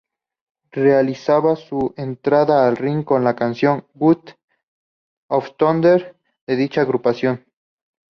Realizaba 0.71 1.55
su 1.55 1.93
entrada 1.95 2.67
al 2.67 2.75
ring 2.75 3.03
con 3.05 3.23
la 3.23 3.35
canción 3.35 3.85
"God 3.93 4.31
of 5.29 5.55
Thunder", 5.59 6.17
de 6.47 6.55
dicha 6.55 6.81
agrupación. 6.81 7.45